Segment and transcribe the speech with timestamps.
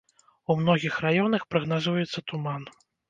[0.53, 2.65] У многіх раёнах прагназуецца туман.